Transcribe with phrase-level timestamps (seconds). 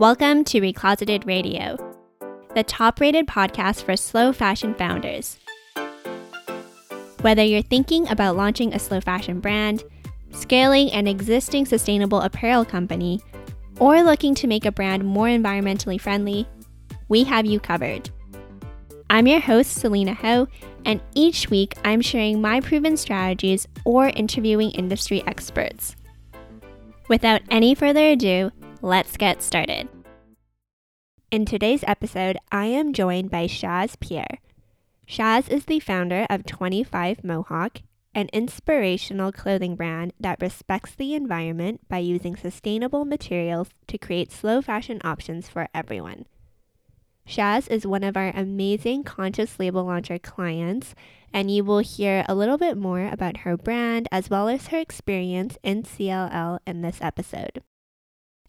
[0.00, 1.76] Welcome to Recloseted Radio,
[2.56, 5.38] the top rated podcast for slow fashion founders.
[7.20, 9.84] Whether you're thinking about launching a slow fashion brand,
[10.32, 13.20] scaling an existing sustainable apparel company,
[13.78, 16.48] or looking to make a brand more environmentally friendly,
[17.08, 18.10] we have you covered.
[19.10, 20.48] I'm your host, Selena Ho,
[20.84, 25.94] and each week I'm sharing my proven strategies or interviewing industry experts.
[27.08, 28.50] Without any further ado,
[28.84, 29.88] let's get started.
[31.30, 34.40] In today's episode, I am joined by Shaz Pierre.
[35.08, 37.78] Shaz is the founder of 25 Mohawk,
[38.14, 44.60] an inspirational clothing brand that respects the environment by using sustainable materials to create slow
[44.60, 46.26] fashion options for everyone.
[47.26, 50.94] Shaz is one of our amazing conscious label launcher clients,
[51.32, 54.78] and you will hear a little bit more about her brand as well as her
[54.78, 57.62] experience in CLL in this episode.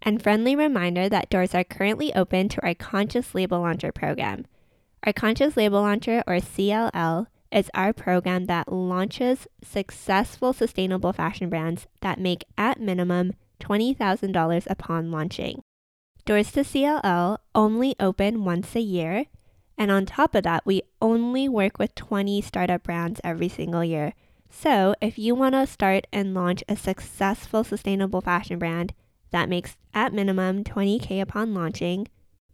[0.07, 4.45] And friendly reminder that doors are currently open to our Conscious Label Launcher program.
[5.03, 11.87] Our Conscious Label Launcher, or CLL, is our program that launches successful sustainable fashion brands
[12.01, 15.63] that make at minimum $20,000 upon launching.
[16.23, 19.25] Doors to CLL only open once a year,
[19.75, 24.13] and on top of that, we only work with 20 startup brands every single year.
[24.51, 28.93] So, if you want to start and launch a successful sustainable fashion brand
[29.31, 32.07] that makes at minimum 20k upon launching,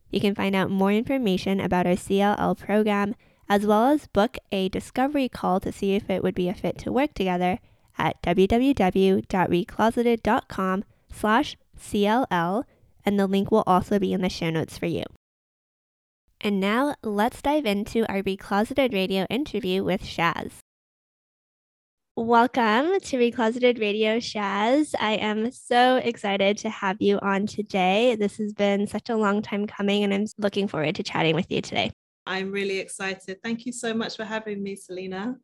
[0.10, 3.16] you can find out more information about our CLL program
[3.50, 6.78] as well as book a discovery call to see if it would be a fit
[6.78, 7.60] to work together
[7.98, 10.84] at www.recloseted.com
[11.14, 12.64] slash CLL
[13.06, 15.04] and the link will also be in the show notes for you.
[16.40, 20.52] And now let's dive into our Recloseted Radio interview with Shaz.
[22.18, 24.94] Welcome to Recloseted Radio, Shaz.
[25.00, 28.16] I am so excited to have you on today.
[28.16, 31.50] This has been such a long time coming, and I'm looking forward to chatting with
[31.50, 31.94] you today.
[32.28, 33.38] I'm really excited.
[33.42, 35.38] Thank you so much for having me, Selena.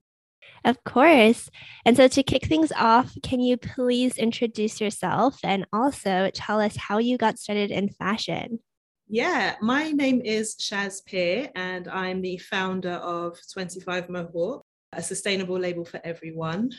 [0.65, 1.49] Of course.
[1.85, 6.75] And so to kick things off, can you please introduce yourself and also tell us
[6.75, 8.59] how you got started in fashion?
[9.07, 15.59] Yeah, my name is Shaz Pierre, and I'm the founder of 25 Mohawk, a sustainable
[15.59, 16.71] label for everyone.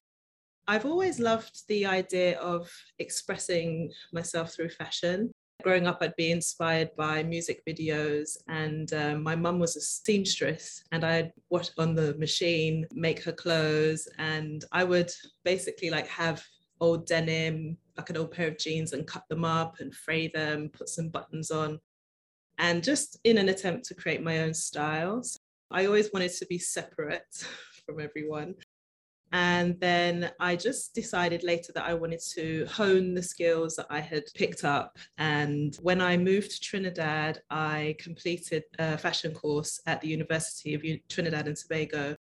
[0.67, 5.31] I've always loved the idea of expressing myself through fashion.
[5.63, 10.85] Growing up, I'd be inspired by music videos, and um, my mum was a seamstress,
[10.93, 15.11] and I'd watch on the machine, make her clothes, and I would
[15.45, 16.45] basically like have
[16.81, 20.69] old denim, like an old pair of jeans, and cut them up and fray them,
[20.69, 21.81] put some buttons on,
[22.59, 25.39] and just in an attempt to create my own styles.
[25.71, 27.47] I always wanted to be separate
[27.89, 28.55] from everyone.
[29.33, 34.01] And then I just decided later that I wanted to hone the skills that I
[34.01, 34.99] had picked up.
[35.19, 40.83] And when I moved to Trinidad, I completed a fashion course at the University of
[41.09, 42.17] Trinidad and Tobago.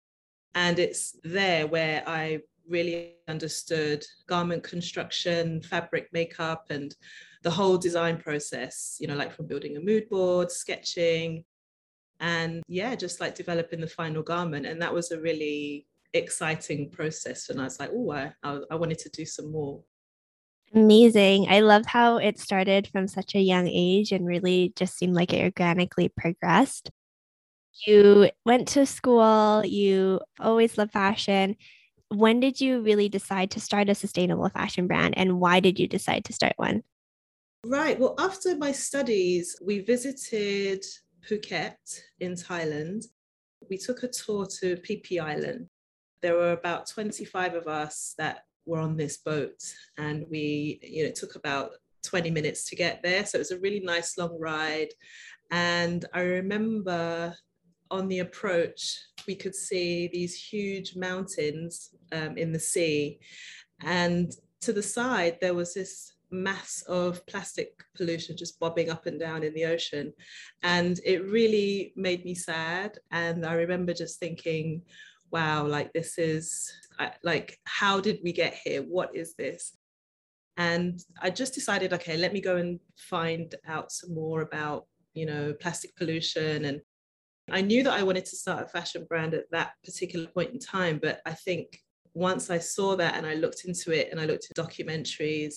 [0.55, 6.95] And it's there where I really understood garment construction, fabric makeup, and
[7.43, 11.45] the whole design process, you know, like from building a mood board, sketching,
[12.25, 14.65] and yeah, just like developing the final garment.
[14.65, 17.51] And that was a really exciting process.
[17.51, 19.83] And I was like, oh, I, I wanted to do some more.
[20.75, 21.49] Amazing.
[21.51, 25.35] I love how it started from such a young age and really just seemed like
[25.35, 26.91] it organically progressed.
[27.87, 31.57] You went to school, you always loved fashion.
[32.09, 35.87] When did you really decide to start a sustainable fashion brand and why did you
[35.87, 36.85] decide to start one?
[37.67, 37.99] Right.
[38.01, 40.85] Well, after my studies, we visited
[41.29, 43.05] Phuket in Thailand.
[43.69, 45.69] We took a tour to Phi Phi Island.
[46.23, 49.61] There were about 25 of us that were on this boat
[49.99, 53.51] and we you know it took about 20 minutes to get there so it was
[53.51, 54.89] a really nice long ride.
[55.51, 57.35] And i remember
[57.91, 63.19] on the approach we could see these huge mountains um, in the sea.
[63.83, 64.33] And
[64.63, 69.43] to the side there was this mass of plastic pollution just bobbing up and down
[69.43, 70.13] in the ocean
[70.63, 74.83] and it really made me sad and i remember just thinking
[75.35, 76.71] wow, like this is
[77.25, 78.83] like, how did we get here?
[78.83, 79.77] What is this?
[80.57, 85.27] And I just decided, okay, let me go and find out some more about, you
[85.27, 86.67] know, plastic pollution.
[86.67, 86.81] And
[87.51, 90.61] I knew that I wanted to start a fashion brand at that particular point in
[90.61, 91.01] time.
[91.03, 91.81] But I think
[92.15, 95.55] once I saw that and I looked into it and I looked at documentaries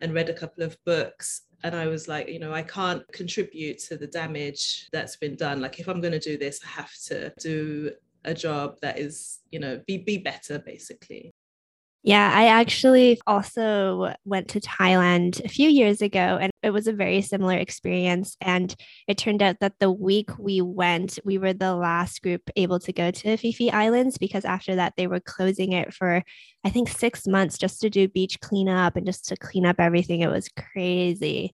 [0.00, 3.78] and read a couple of books, and I was like, you know, I can't contribute
[3.80, 5.60] to the damage that's been done.
[5.60, 7.92] Like, if I'm going to do this, I have to do
[8.24, 11.32] a job that is, you know, be be better basically.
[12.06, 16.92] Yeah, I actually also went to Thailand a few years ago and it was a
[16.92, 18.36] very similar experience.
[18.40, 18.72] And
[19.08, 22.92] it turned out that the week we went, we were the last group able to
[22.92, 26.22] go to Phi Islands because after that, they were closing it for,
[26.62, 30.20] I think, six months just to do beach cleanup and just to clean up everything.
[30.20, 31.56] It was crazy.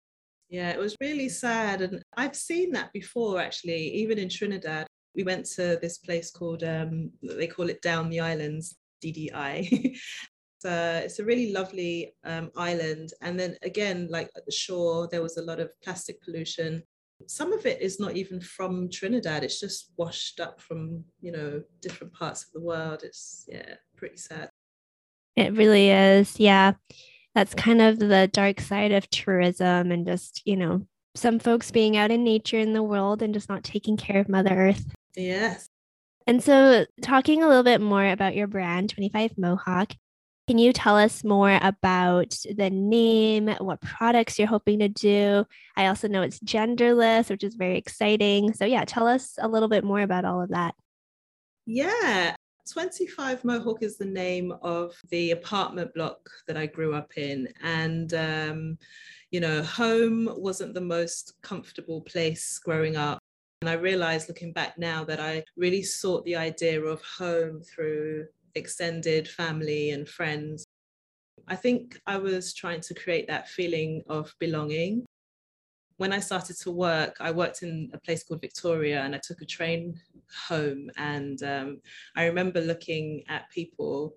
[0.49, 1.81] Yeah, it was really sad.
[1.81, 4.87] And I've seen that before, actually, even in Trinidad.
[5.17, 9.99] We went to this place called, um, they call it Down the Islands, DDI.
[10.65, 13.11] uh, it's a really lovely um, island.
[13.21, 16.83] And then again, like at the shore, there was a lot of plastic pollution.
[17.27, 19.43] Some of it is not even from Trinidad.
[19.43, 23.03] It's just washed up from, you know, different parts of the world.
[23.03, 24.51] It's, yeah, pretty sad.
[25.35, 26.39] It really is.
[26.39, 26.73] Yeah.
[27.35, 31.97] That's kind of the dark side of tourism and just, you know, some folks being
[31.97, 34.87] out in nature in the world and just not taking care of Mother Earth.
[35.15, 35.69] Yes.
[36.27, 39.93] And so, talking a little bit more about your brand, 25 Mohawk,
[40.47, 45.45] can you tell us more about the name, what products you're hoping to do?
[45.77, 48.53] I also know it's genderless, which is very exciting.
[48.53, 50.75] So, yeah, tell us a little bit more about all of that.
[51.67, 52.37] Yeah,
[52.71, 57.49] 25 Mohawk is the name of the apartment block that I grew up in.
[57.63, 58.79] And, um,
[59.33, 63.19] you know, home wasn't the most comfortable place growing up.
[63.63, 68.27] And I realized looking back now that I really sought the idea of home through
[68.57, 70.65] extended family and friends.
[71.47, 75.05] I think I was trying to create that feeling of belonging.
[75.99, 79.41] When I started to work, I worked in a place called Victoria and I took
[79.41, 79.99] a train
[80.49, 80.91] home.
[80.97, 81.81] And um,
[82.17, 84.15] I remember looking at people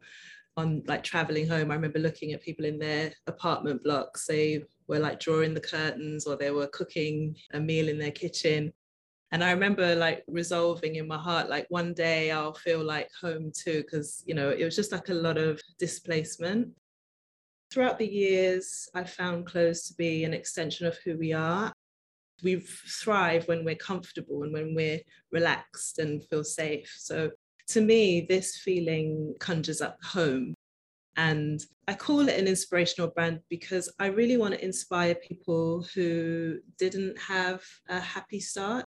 [0.57, 1.71] on like traveling home.
[1.71, 4.25] I remember looking at people in their apartment blocks.
[4.25, 8.73] They were like drawing the curtains or they were cooking a meal in their kitchen.
[9.31, 13.51] And I remember like resolving in my heart, like one day I'll feel like home
[13.55, 16.69] too, because, you know, it was just like a lot of displacement.
[17.71, 21.71] Throughout the years, I found clothes to be an extension of who we are.
[22.41, 26.91] We thrive when we're comfortable and when we're relaxed and feel safe.
[26.97, 27.29] So
[27.67, 30.55] to me, this feeling conjures up home.
[31.17, 36.59] And I call it an inspirational brand because I really want to inspire people who
[36.79, 38.85] didn't have a happy start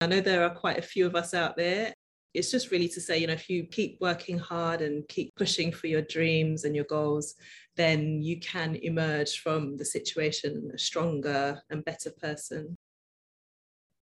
[0.00, 1.92] I know there are quite a few of us out there.
[2.34, 5.72] It's just really to say, you know, if you keep working hard and keep pushing
[5.72, 7.34] for your dreams and your goals,
[7.76, 12.76] then you can emerge from the situation a stronger and better person.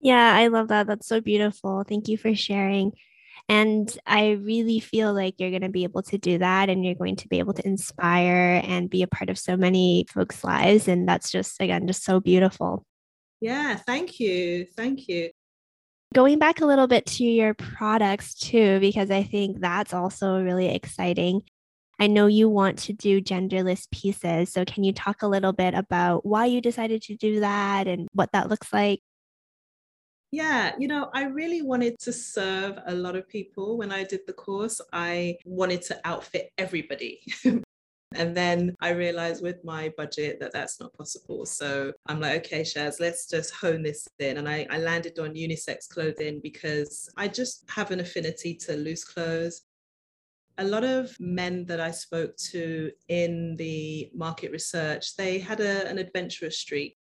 [0.01, 0.87] Yeah, I love that.
[0.87, 1.85] That's so beautiful.
[1.87, 2.93] Thank you for sharing.
[3.49, 6.95] And I really feel like you're going to be able to do that and you're
[6.95, 10.89] going to be able to inspire and be a part of so many folks' lives.
[10.89, 12.85] And that's just, again, just so beautiful.
[13.41, 14.67] Yeah, thank you.
[14.77, 15.31] Thank you
[16.15, 20.73] going back a little bit to your products too, because I think that's also really
[20.75, 21.43] exciting.
[22.01, 24.53] I know you want to do genderless pieces.
[24.53, 28.09] So, can you talk a little bit about why you decided to do that and
[28.13, 29.01] what that looks like?
[30.31, 34.21] Yeah, you know, I really wanted to serve a lot of people when I did
[34.27, 34.81] the course.
[34.93, 37.21] I wanted to outfit everybody.
[38.15, 41.45] And then I realized with my budget that that's not possible.
[41.47, 44.39] So I'm like, okay, Shaz, let's just hone this in.
[44.39, 49.05] And I, I landed on unisex clothing because I just have an affinity to loose
[49.05, 49.63] clothes.
[50.59, 55.89] A lot of men that I spoke to in the market research, they had a,
[55.89, 56.97] an adventurous streak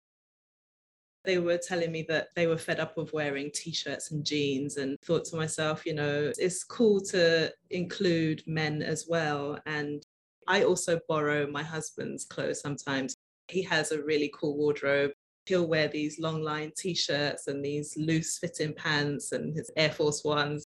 [1.25, 4.97] they were telling me that they were fed up of wearing t-shirts and jeans and
[5.05, 10.03] thought to myself you know it's cool to include men as well and
[10.49, 13.15] I also borrow my husband's clothes sometimes.
[13.49, 15.13] He has a really cool wardrobe.
[15.45, 19.91] He'll wear these long line t shirts and these loose fitting pants and his Air
[19.91, 20.65] Force Ones.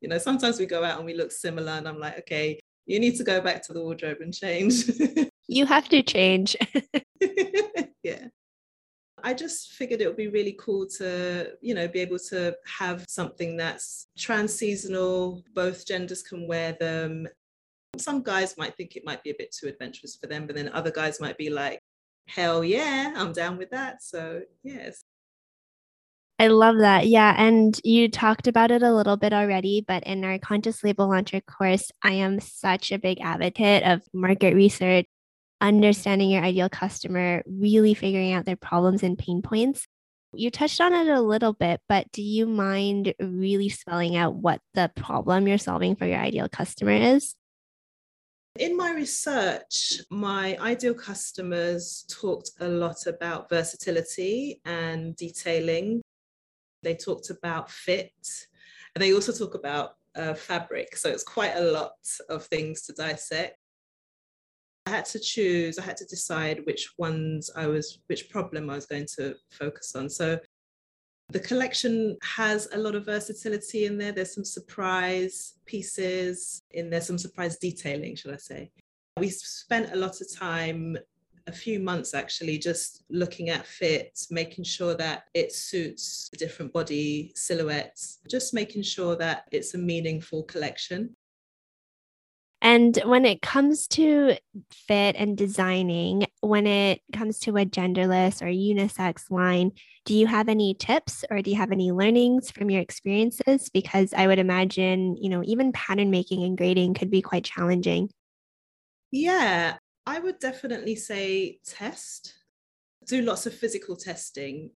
[0.00, 2.98] You know, sometimes we go out and we look similar, and I'm like, okay, you
[2.98, 4.90] need to go back to the wardrobe and change.
[5.46, 6.56] you have to change.
[8.02, 8.26] yeah.
[9.22, 13.04] I just figured it would be really cool to, you know, be able to have
[13.08, 17.28] something that's trans seasonal, both genders can wear them,
[17.98, 20.70] some guys might think it might be a bit too adventurous for them, but then
[20.70, 21.80] other guys might be like,
[22.26, 24.02] hell yeah, I'm down with that.
[24.02, 25.02] So, yes.
[26.38, 27.06] I love that.
[27.06, 27.34] Yeah.
[27.36, 31.40] And you talked about it a little bit already, but in our Conscious Label Launcher
[31.40, 35.06] course, I am such a big advocate of market research,
[35.60, 39.86] understanding your ideal customer, really figuring out their problems and pain points.
[40.34, 44.60] You touched on it a little bit, but do you mind really spelling out what
[44.72, 47.36] the problem you're solving for your ideal customer is?
[48.58, 56.02] In my research, my ideal customers talked a lot about versatility and detailing.
[56.82, 58.12] They talked about fit,
[58.94, 60.96] and they also talk about uh, fabric.
[60.96, 61.94] So it's quite a lot
[62.28, 63.56] of things to dissect.
[64.84, 68.74] I had to choose, I had to decide which ones I was, which problem I
[68.74, 70.10] was going to focus on.
[70.10, 70.38] So
[71.32, 74.12] the collection has a lot of versatility in there.
[74.12, 78.70] There's some surprise pieces in there, some surprise detailing, should I say.
[79.18, 80.98] We spent a lot of time
[81.46, 87.32] a few months actually just looking at fit, making sure that it suits different body
[87.34, 91.16] silhouettes, just making sure that it's a meaningful collection.
[92.62, 94.36] And when it comes to
[94.70, 99.72] fit and designing, when it comes to a genderless or unisex line,
[100.04, 103.68] do you have any tips or do you have any learnings from your experiences?
[103.68, 108.10] Because I would imagine, you know, even pattern making and grading could be quite challenging.
[109.10, 112.34] Yeah, I would definitely say test,
[113.06, 114.70] do lots of physical testing,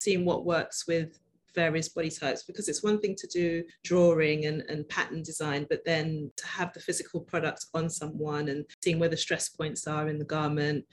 [0.00, 1.18] seeing what works with
[1.56, 5.84] various body types because it's one thing to do drawing and, and pattern design, but
[5.84, 10.08] then to have the physical product on someone and seeing where the stress points are
[10.08, 10.84] in the garment,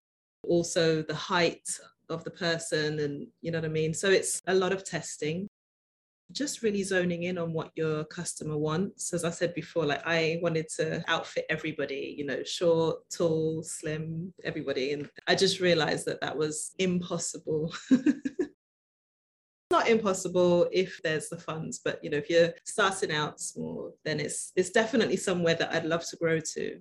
[0.48, 1.70] also the height
[2.10, 3.94] of the person, and you know what I mean?
[3.94, 5.48] So it's a lot of testing
[6.34, 9.14] just really zoning in on what your customer wants.
[9.14, 14.34] As I said before, like I wanted to outfit everybody, you know, short, tall, slim,
[14.44, 14.94] everybody.
[14.94, 17.74] And I just realized that that was impossible.
[19.74, 24.20] not impossible if there's the funds but you know if you're starting out small then
[24.20, 26.80] it's it's definitely somewhere that I'd love to grow to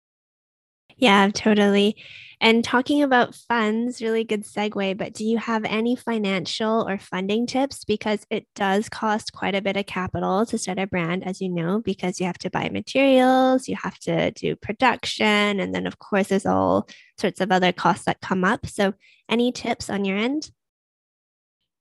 [0.96, 1.96] yeah, totally.
[2.40, 7.46] And talking about funds, really good segue, but do you have any financial or funding
[7.46, 7.84] tips?
[7.84, 11.48] Because it does cost quite a bit of capital to start a brand, as you
[11.48, 15.98] know, because you have to buy materials, you have to do production, and then, of
[15.98, 18.66] course, there's all sorts of other costs that come up.
[18.66, 18.94] So,
[19.28, 20.50] any tips on your end?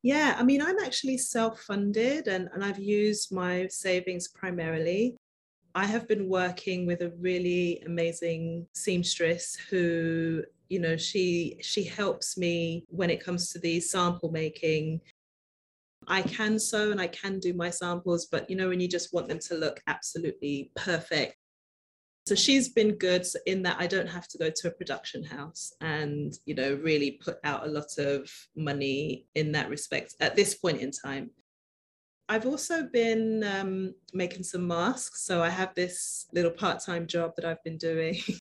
[0.03, 5.15] Yeah, I mean, I'm actually self funded and, and I've used my savings primarily.
[5.75, 12.37] I have been working with a really amazing seamstress who, you know, she she helps
[12.37, 15.01] me when it comes to the sample making.
[16.07, 19.13] I can sew and I can do my samples, but you know, when you just
[19.13, 21.37] want them to look absolutely perfect.
[22.25, 25.73] So she's been good in that I don't have to go to a production house
[25.81, 30.53] and, you know, really put out a lot of money in that respect at this
[30.53, 31.31] point in time.
[32.29, 35.25] I've also been um, making some masks.
[35.25, 38.17] So I have this little part time job that I've been doing.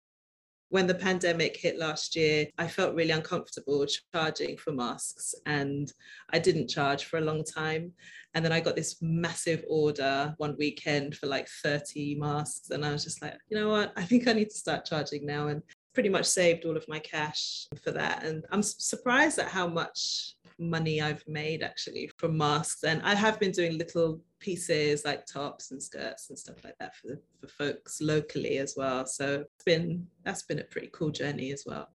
[0.70, 3.84] when the pandemic hit last year, I felt really uncomfortable
[4.14, 5.92] charging for masks and
[6.32, 7.92] I didn't charge for a long time.
[8.34, 12.70] And then I got this massive order one weekend for like 30 masks.
[12.70, 13.92] And I was just like, you know what?
[13.96, 15.48] I think I need to start charging now.
[15.48, 15.62] And
[15.92, 18.22] pretty much saved all of my cash for that.
[18.22, 22.84] And I'm surprised at how much money I've made actually from masks.
[22.84, 26.94] And I have been doing little pieces like tops and skirts and stuff like that
[26.96, 29.06] for, for folks locally as well.
[29.06, 31.88] So it's been that's been a pretty cool journey as well.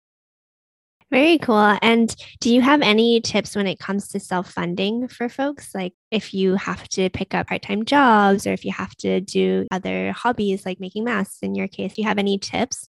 [1.11, 1.77] Very cool.
[1.81, 5.75] And do you have any tips when it comes to self funding for folks?
[5.75, 9.21] Like if you have to pick up part time jobs or if you have to
[9.21, 12.89] do other hobbies like making masks in your case, do you have any tips?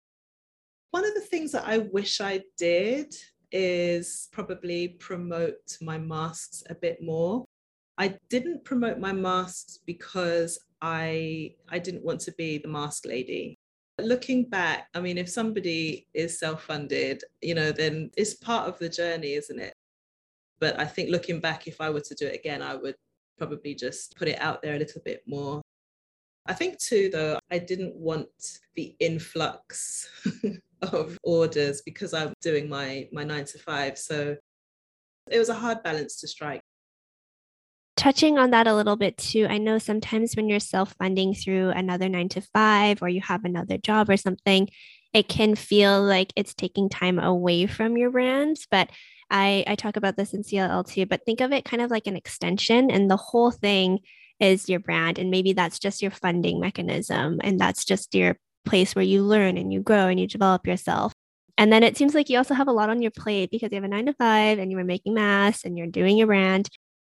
[0.92, 3.14] One of the things that I wish I did
[3.52, 7.46] is probably promote my masks a bit more.
[7.98, 13.58] I didn't promote my masks because I I didn't want to be the mask lady.
[14.00, 18.90] Looking back, I mean, if somebody is self-funded, you know, then it's part of the
[18.90, 19.74] journey, isn't it?
[20.60, 22.96] But I think looking back, if I were to do it again, I would
[23.40, 25.62] probably just put it out there a little bit more.
[26.46, 30.08] I think too, though, I didn't want the influx
[30.82, 33.98] of orders because I'm doing my my nine to five.
[33.98, 34.38] So
[35.30, 36.62] it was a hard balance to strike.
[37.96, 41.70] Touching on that a little bit too, I know sometimes when you're self funding through
[41.70, 44.70] another nine to five or you have another job or something,
[45.14, 48.68] it can feel like it's taking time away from your brands.
[48.70, 48.90] But
[49.32, 52.08] I, I talk about this in CLL too, but think of it kind of like
[52.08, 54.00] an extension, and the whole thing
[54.40, 55.18] is your brand.
[55.18, 59.58] And maybe that's just your funding mechanism, and that's just your place where you learn
[59.58, 61.14] and you grow and you develop yourself.
[61.58, 63.76] And then it seems like you also have a lot on your plate because you
[63.76, 66.70] have a nine to five and you are making masks and you're doing your brand.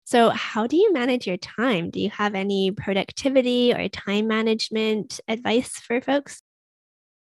[0.05, 1.91] So, how do you manage your time?
[1.91, 6.41] Do you have any productivity or time management advice for folks?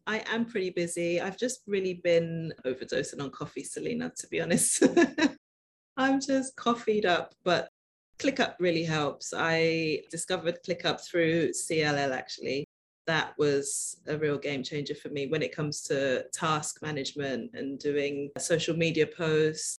[0.08, 1.22] I am pretty busy.
[1.22, 4.84] I've just really been overdosing on coffee, Selena, to be honest.
[5.98, 7.70] I'm just coffeeed up, but
[8.20, 9.34] ClickUp really helps.
[9.36, 12.66] I discovered ClickUp through CLL actually
[13.08, 17.80] that was a real game changer for me when it comes to task management and
[17.80, 19.78] doing social media posts.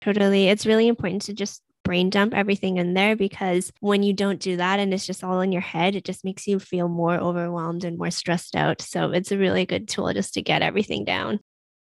[0.00, 0.48] Totally.
[0.48, 4.56] It's really important to just brain dump everything in there because when you don't do
[4.56, 7.84] that and it's just all in your head, it just makes you feel more overwhelmed
[7.84, 8.80] and more stressed out.
[8.80, 11.40] So it's a really good tool just to get everything down.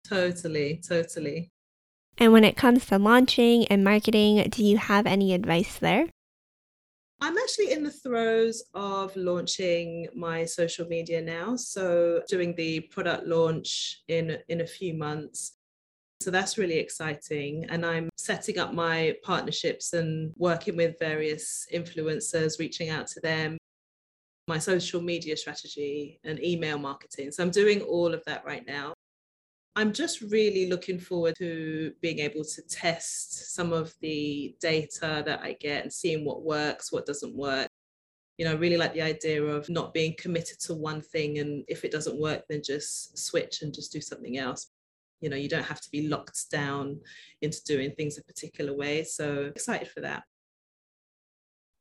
[0.05, 1.51] Totally, totally.
[2.19, 6.07] And when it comes to launching and marketing, do you have any advice there?
[7.23, 11.55] I'm actually in the throes of launching my social media now.
[11.57, 15.57] So doing the product launch in in a few months.
[16.21, 17.67] So that's really exciting.
[17.69, 23.57] And I'm setting up my partnerships and working with various influencers, reaching out to them,
[24.47, 27.33] my social media strategy and email marketing.
[27.33, 28.93] So I'm doing all of that right now.
[29.77, 35.41] I'm just really looking forward to being able to test some of the data that
[35.43, 37.69] I get and seeing what works, what doesn't work.
[38.37, 41.39] You know, I really like the idea of not being committed to one thing.
[41.39, 44.71] And if it doesn't work, then just switch and just do something else.
[45.21, 47.01] You know, you don't have to be locked down
[47.43, 49.05] into doing things a particular way.
[49.05, 50.25] So excited for that.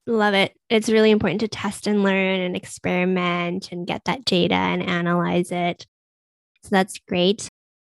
[0.05, 0.53] Love it.
[0.69, 5.51] It's really important to test and learn and experiment and get that data and analyze
[5.51, 5.87] it.
[6.63, 7.49] So that's great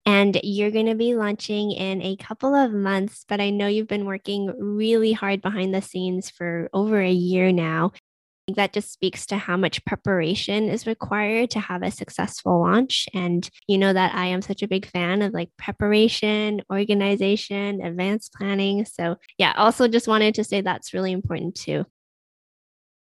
[0.06, 3.24] and you're going to be launching in a couple of months.
[3.28, 7.52] But I know you've been working really hard behind the scenes for over a year
[7.52, 7.92] now.
[8.54, 13.08] That just speaks to how much preparation is required to have a successful launch.
[13.12, 18.32] And you know that I am such a big fan of like preparation, organization, advanced
[18.32, 18.84] planning.
[18.84, 21.86] So, yeah, also just wanted to say that's really important too.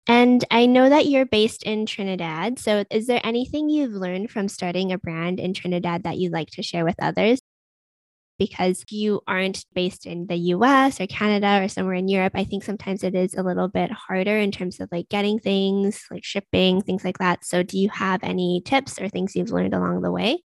[0.07, 2.59] And I know that you're based in Trinidad.
[2.59, 6.51] So, is there anything you've learned from starting a brand in Trinidad that you'd like
[6.51, 7.41] to share with others?
[8.39, 12.65] Because you aren't based in the US or Canada or somewhere in Europe, I think
[12.65, 16.83] sometimes it is a little bit harder in terms of like getting things, like shipping,
[16.83, 17.45] things like that.
[17.45, 20.43] So, do you have any tips or things you've learned along the way?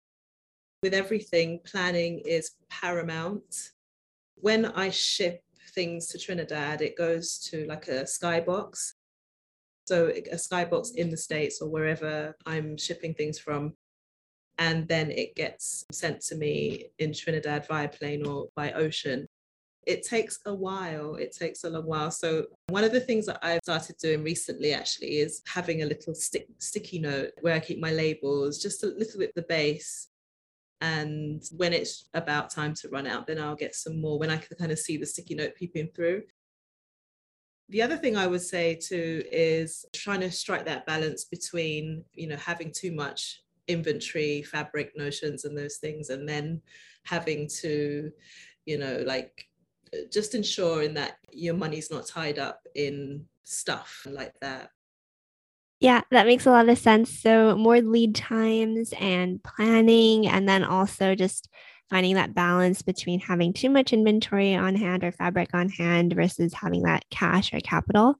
[0.82, 3.72] With everything, planning is paramount.
[4.36, 5.42] When I ship
[5.74, 8.94] things to Trinidad, it goes to like a skybox
[9.86, 13.74] so a skybox in the States or wherever I'm shipping things from.
[14.58, 19.26] And then it gets sent to me in Trinidad via plane or by ocean.
[19.86, 21.14] It takes a while.
[21.14, 22.10] It takes a long while.
[22.10, 26.14] So one of the things that I've started doing recently actually is having a little
[26.14, 30.10] stick, sticky note where I keep my labels, just a little bit the base
[30.80, 34.36] and when it's about time to run out then i'll get some more when i
[34.36, 36.22] can kind of see the sticky note peeping through
[37.70, 42.26] the other thing I would say too is trying to strike that balance between, you
[42.26, 46.60] know, having too much inventory, fabric notions, and those things, and then
[47.04, 48.10] having to,
[48.66, 49.46] you know, like
[50.12, 54.70] just ensuring that your money's not tied up in stuff like that.
[55.78, 57.10] Yeah, that makes a lot of sense.
[57.10, 61.48] So, more lead times and planning, and then also just
[61.90, 66.54] finding that balance between having too much inventory on hand or fabric on hand versus
[66.54, 68.14] having that cash or capital.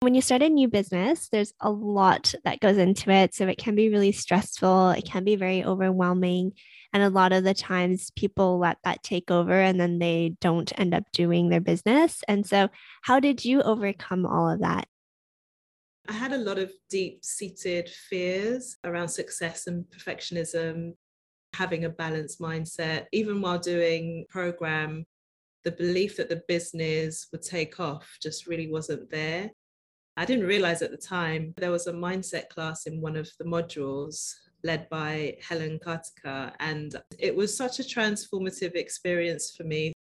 [0.00, 3.34] When you start a new business, there's a lot that goes into it.
[3.34, 6.52] So it can be really stressful, it can be very overwhelming.
[6.92, 10.72] And a lot of the times people let that take over and then they don't
[10.78, 12.22] end up doing their business.
[12.26, 12.68] And so,
[13.02, 14.86] how did you overcome all of that?
[16.08, 20.94] I had a lot of deep seated fears around success and perfectionism
[21.54, 25.04] having a balanced mindset, even while doing program,
[25.64, 29.50] the belief that the business would take off just really wasn't there.
[30.16, 33.44] I didn't realize at the time there was a mindset class in one of the
[33.44, 39.92] modules led by Helen Kartika, and it was such a transformative experience for me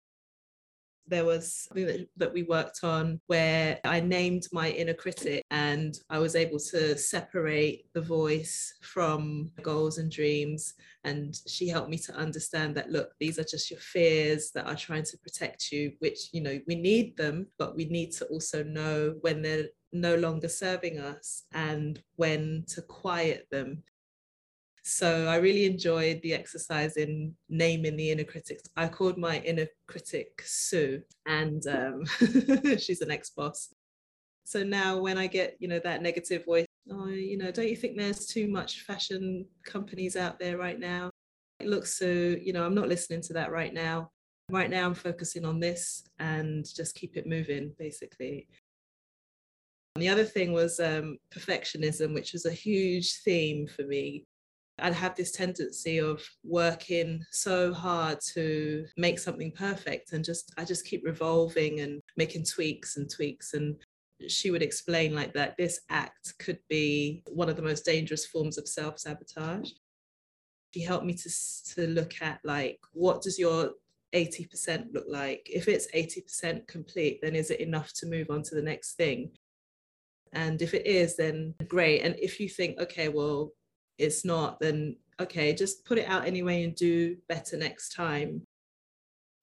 [1.09, 6.19] there was something that, we worked on where I named my inner critic and I
[6.19, 10.75] was able to separate the voice from goals and dreams.
[11.03, 14.75] And she helped me to understand that, look, these are just your fears that are
[14.75, 18.63] trying to protect you, which, you know, we need them, but we need to also
[18.63, 23.83] know when they're no longer serving us and when to quiet them
[24.89, 28.63] so I really enjoyed the exercise in naming the inner critics.
[28.75, 32.05] I called my inner critic Sue, and um,
[32.79, 33.69] she's an ex-boss.
[34.45, 37.75] So now when I get, you know, that negative voice, oh, you know, don't you
[37.75, 41.11] think there's too much fashion companies out there right now?
[41.59, 44.09] It looks so, you know, I'm not listening to that right now.
[44.49, 48.47] Right now I'm focusing on this and just keep it moving, basically.
[49.95, 54.25] And the other thing was um, perfectionism, which was a huge theme for me
[54.81, 60.65] I'd have this tendency of working so hard to make something perfect and just I
[60.65, 63.75] just keep revolving and making tweaks and tweaks and
[64.27, 68.57] she would explain like that this act could be one of the most dangerous forms
[68.57, 69.71] of self-sabotage.
[70.73, 71.29] She helped me to
[71.75, 73.71] to look at like what does your
[74.13, 75.47] 80% look like?
[75.51, 79.31] If it's 80% complete, then is it enough to move on to the next thing?
[80.33, 82.01] And if it is, then great.
[82.01, 83.51] And if you think, okay, well,
[83.99, 88.41] it's not, then okay, just put it out anyway and do better next time.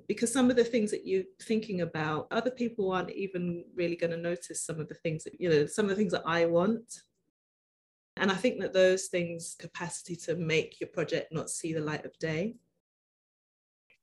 [0.08, 4.12] Because some of the things that you're thinking about, other people aren't even really going
[4.12, 6.46] to notice some of the things that, you know, some of the things that I
[6.46, 7.02] want.
[8.16, 12.04] And I think that those things, capacity to make your project not see the light
[12.06, 12.54] of day.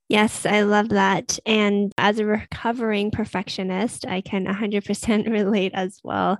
[0.09, 1.39] Yes, I love that.
[1.45, 6.37] And as a recovering perfectionist, I can 100% relate as well.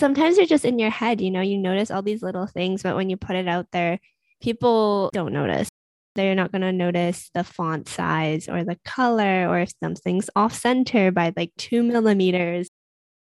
[0.00, 2.96] Sometimes you're just in your head, you know, you notice all these little things, but
[2.96, 3.98] when you put it out there,
[4.42, 5.68] people don't notice.
[6.14, 10.54] They're not going to notice the font size or the color or if something's off
[10.54, 12.68] center by like two millimeters.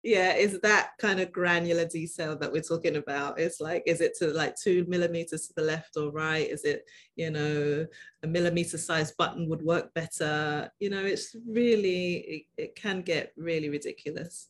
[0.03, 3.39] Yeah is that kind of granular detail that we're talking about.
[3.39, 6.49] It's like is it to like two millimeters to the left or right?
[6.51, 7.87] Is it you know
[8.23, 10.71] a millimeter size button would work better?
[10.81, 14.49] You know it's really it, it can get really ridiculous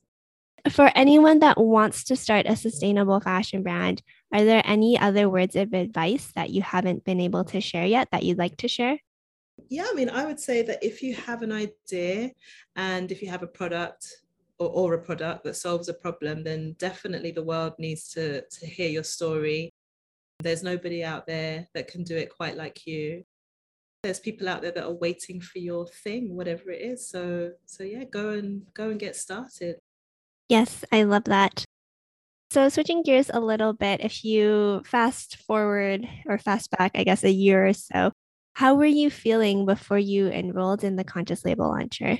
[0.71, 5.57] for anyone that wants to start a sustainable fashion brand are there any other words
[5.57, 8.99] of advice that you haven't been able to share yet that you'd like to share
[9.69, 12.31] yeah i mean i would say that if you have an idea
[12.77, 14.23] and if you have a product
[14.63, 18.67] or, or a product that solves a problem, then definitely the world needs to, to
[18.67, 19.71] hear your story.
[20.41, 23.25] There's nobody out there that can do it quite like you.
[24.03, 27.09] There's people out there that are waiting for your thing, whatever it is.
[27.09, 29.77] So so yeah, go and go and get started.
[30.49, 31.65] Yes, I love that.
[32.51, 37.25] So, switching gears a little bit, if you fast forward or fast back, I guess,
[37.25, 38.13] a year or so,
[38.55, 42.19] how were you feeling before you enrolled in the Conscious Label Launcher?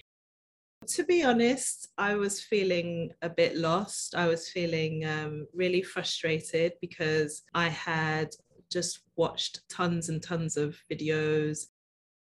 [0.87, 4.15] To be honest, I was feeling a bit lost.
[4.17, 8.31] I was feeling um, really frustrated because I had
[8.71, 11.67] just watched tons and tons of videos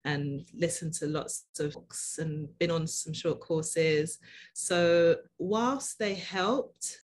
[0.05, 4.17] and listened to lots of books and been on some short courses.
[4.53, 7.01] So, whilst they helped,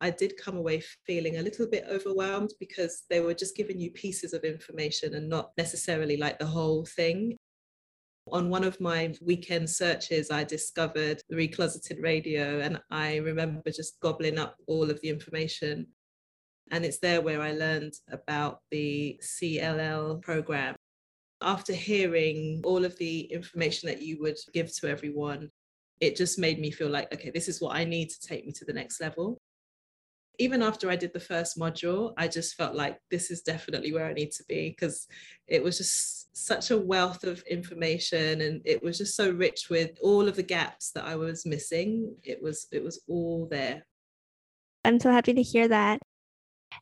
[0.00, 3.90] I did come away feeling a little bit overwhelmed because they were just giving you
[3.90, 7.36] pieces of information and not necessarily like the whole thing.
[8.32, 14.00] On one of my weekend searches, I discovered the Recloseted Radio, and I remember just
[14.00, 15.86] gobbling up all of the information.
[16.70, 20.76] And it's there where I learned about the CLL program.
[21.42, 25.50] After hearing all of the information that you would give to everyone,
[26.00, 28.52] it just made me feel like, okay, this is what I need to take me
[28.52, 29.38] to the next level
[30.40, 34.06] even after I did the first module, I just felt like this is definitely where
[34.06, 35.06] I need to be because
[35.46, 39.90] it was just such a wealth of information and it was just so rich with
[40.00, 42.16] all of the gaps that I was missing.
[42.24, 43.86] It was it was all there.
[44.82, 46.00] I'm so happy to hear that.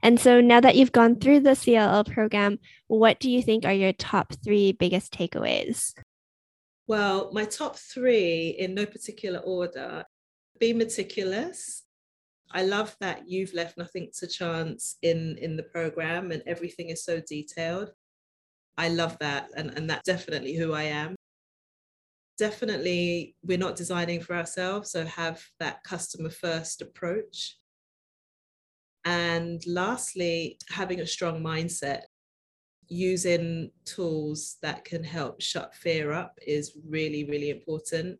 [0.02, 3.72] And so now that you've gone through the CLL program, what do you think are
[3.72, 5.94] your top 3 biggest takeaways?
[6.86, 10.04] Well, my top 3 in no particular order
[10.58, 11.84] be meticulous
[12.50, 17.04] I love that you've left nothing to chance in in the program and everything is
[17.04, 17.90] so detailed.
[18.76, 21.14] I love that and, and that's definitely who I am.
[22.38, 27.58] Definitely we're not designing for ourselves, so have that customer first approach.
[29.04, 32.02] And lastly, having a strong mindset.
[32.90, 38.18] Using tools that can help shut fear up is really, really important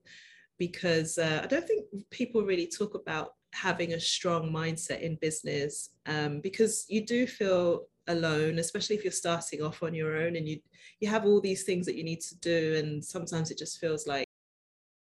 [0.59, 5.91] because uh, I don't think people really talk about having a strong mindset in business
[6.07, 10.49] um, because you do feel alone especially if you're starting off on your own and
[10.49, 10.59] you
[11.01, 14.07] you have all these things that you need to do and sometimes it just feels
[14.07, 14.28] like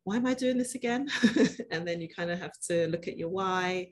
[0.08, 1.10] why am i doing this again
[1.72, 3.86] and then you kind of have to look at your why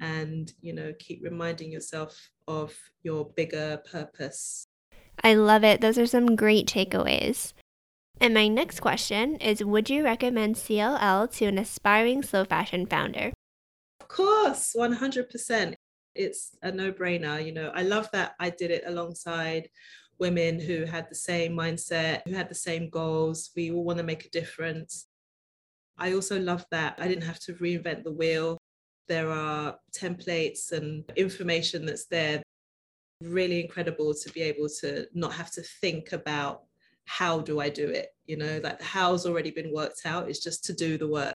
[0.00, 4.66] and you know keep reminding yourself of your bigger purpose
[5.24, 7.54] i love it those are some great takeaways
[8.20, 13.32] and my next question is Would you recommend CLL to an aspiring slow fashion founder?
[14.00, 15.74] Of course, 100%.
[16.14, 17.44] It's a no brainer.
[17.44, 19.68] You know, I love that I did it alongside
[20.20, 23.50] women who had the same mindset, who had the same goals.
[23.56, 25.08] We all want to make a difference.
[25.98, 28.58] I also love that I didn't have to reinvent the wheel.
[29.08, 32.42] There are templates and information that's there.
[33.22, 36.62] Really incredible to be able to not have to think about
[37.04, 38.08] how do I do it?
[38.26, 40.28] You know, like the how's already been worked out.
[40.28, 41.34] It's just to do the work.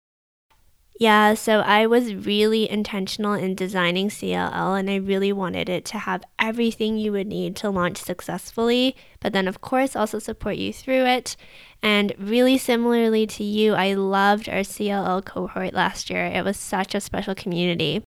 [1.00, 5.98] Yeah, so I was really intentional in designing CLL and I really wanted it to
[5.98, 10.72] have everything you would need to launch successfully, but then, of course, also support you
[10.72, 11.36] through it.
[11.82, 16.28] And really similarly to you, I loved our CLL cohort last year.
[16.28, 18.04] It was such a special community.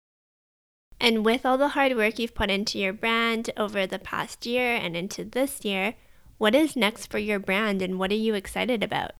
[0.99, 4.75] And with all the hard work you've put into your brand over the past year
[4.75, 5.95] and into this year,
[6.37, 9.11] what is next for your brand and what are you excited about?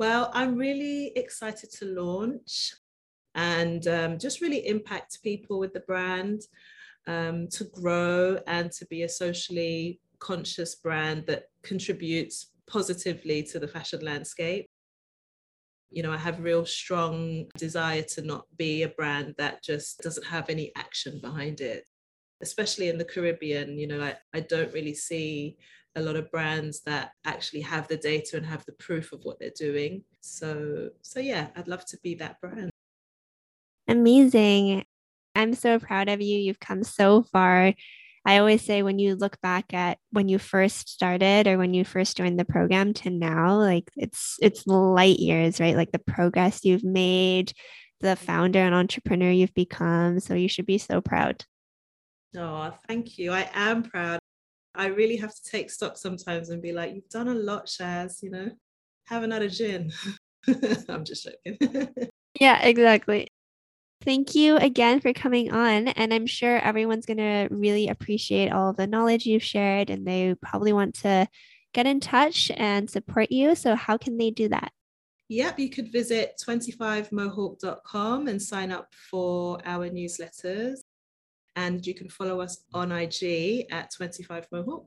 [0.00, 2.72] Well, I'm really excited to launch
[3.34, 6.40] and um, just really impact people with the brand,
[7.06, 13.68] um, to grow and to be a socially conscious brand that contributes positively to the
[13.68, 14.70] fashion landscape.
[15.90, 20.00] You know, I have a real strong desire to not be a brand that just
[20.00, 21.84] doesn't have any action behind it.
[22.40, 25.58] Especially in the Caribbean, you know, I, I don't really see
[25.96, 29.38] a lot of brands that actually have the data and have the proof of what
[29.38, 30.04] they're doing.
[30.20, 32.70] So so yeah, I'd love to be that brand.
[33.88, 34.84] Amazing.
[35.34, 36.38] I'm so proud of you.
[36.38, 37.74] You've come so far.
[38.26, 41.84] I always say when you look back at when you first started or when you
[41.84, 45.76] first joined the program to now, like it's it's light years, right?
[45.76, 47.52] Like the progress you've made,
[48.00, 50.20] the founder and entrepreneur you've become.
[50.20, 51.44] So you should be so proud.
[52.36, 53.32] Oh, thank you.
[53.32, 54.20] I am proud.
[54.74, 58.22] I really have to take stock sometimes and be like, you've done a lot, Shaz,
[58.22, 58.50] you know,
[59.06, 59.92] have another gin.
[60.88, 61.88] I'm just joking.
[62.40, 63.28] yeah, exactly.
[64.02, 65.88] Thank you again for coming on.
[65.88, 70.06] And I'm sure everyone's going to really appreciate all of the knowledge you've shared and
[70.06, 71.26] they probably want to
[71.74, 73.54] get in touch and support you.
[73.54, 74.72] So, how can they do that?
[75.28, 80.80] Yep, you could visit 25mohawk.com and sign up for our newsletters.
[81.60, 84.86] And you can follow us on IG at 25mohawk.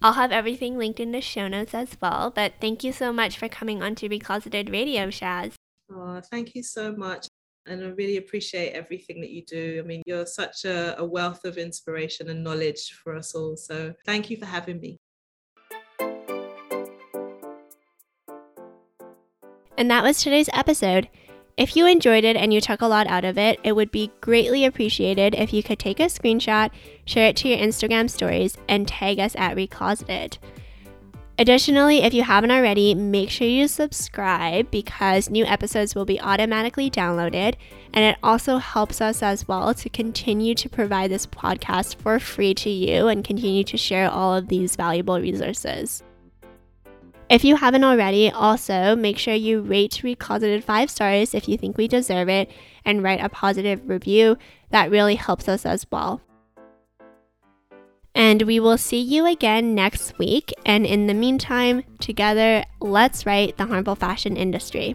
[0.00, 2.30] I'll have everything linked in the show notes as well.
[2.30, 5.54] But thank you so much for coming on to Recloseted Radio, Shaz.
[5.90, 7.26] Oh, thank you so much.
[7.66, 9.80] And I really appreciate everything that you do.
[9.82, 13.56] I mean, you're such a, a wealth of inspiration and knowledge for us all.
[13.56, 14.98] So thank you for having me.
[19.76, 21.08] And that was today's episode.
[21.56, 24.10] If you enjoyed it and you took a lot out of it, it would be
[24.20, 26.70] greatly appreciated if you could take a screenshot,
[27.06, 30.38] share it to your Instagram stories, and tag us at Recloseted.
[31.38, 36.90] Additionally, if you haven't already, make sure you subscribe because new episodes will be automatically
[36.90, 37.54] downloaded.
[37.92, 42.54] And it also helps us as well to continue to provide this podcast for free
[42.54, 46.02] to you and continue to share all of these valuable resources.
[47.34, 51.76] If you haven't already, also make sure you rate Recloseted five stars if you think
[51.76, 52.48] we deserve it
[52.84, 54.38] and right a positive review.
[54.70, 56.20] That really helps us as well.
[58.14, 60.52] And we will see you again next week.
[60.64, 64.94] And in the meantime, together, let's write the harmful fashion industry.